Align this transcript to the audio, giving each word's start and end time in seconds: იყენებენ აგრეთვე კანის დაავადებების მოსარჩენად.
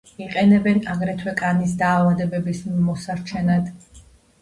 იყენებენ 0.27 0.79
აგრეთვე 0.93 1.35
კანის 1.43 1.77
დაავადებების 1.83 2.65
მოსარჩენად. 2.91 3.73